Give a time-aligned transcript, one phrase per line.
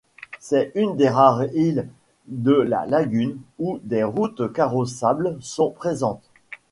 [0.39, 1.87] C’est une des rares îles
[2.25, 6.27] de la lagune où des routes carrossables sont présentes.